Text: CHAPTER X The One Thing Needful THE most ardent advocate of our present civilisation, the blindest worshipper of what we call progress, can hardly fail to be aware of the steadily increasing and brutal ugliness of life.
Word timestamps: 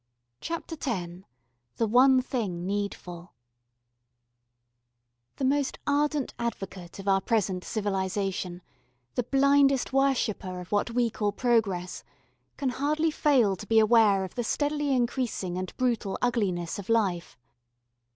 CHAPTER 0.39 0.75
X 0.83 1.11
The 1.75 1.85
One 1.85 2.23
Thing 2.23 2.65
Needful 2.65 3.35
THE 5.35 5.45
most 5.45 5.77
ardent 5.85 6.33
advocate 6.39 6.97
of 6.97 7.07
our 7.07 7.21
present 7.21 7.63
civilisation, 7.63 8.63
the 9.13 9.21
blindest 9.21 9.93
worshipper 9.93 10.59
of 10.59 10.71
what 10.71 10.89
we 10.89 11.11
call 11.11 11.31
progress, 11.31 12.03
can 12.57 12.69
hardly 12.69 13.11
fail 13.11 13.55
to 13.55 13.67
be 13.67 13.77
aware 13.77 14.23
of 14.23 14.33
the 14.33 14.43
steadily 14.43 14.91
increasing 14.91 15.55
and 15.55 15.71
brutal 15.77 16.17
ugliness 16.19 16.79
of 16.79 16.89
life. 16.89 17.37